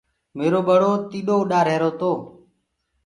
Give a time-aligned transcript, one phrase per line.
[0.37, 2.11] ميرو ٻڙو تيڏو اُڏ رهيرو تو۔